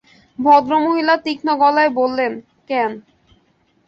[0.39, 2.31] ভদ্রমহিলা তীক্ষ্ণ গলায় বললেন,
[2.69, 2.91] ক্যান?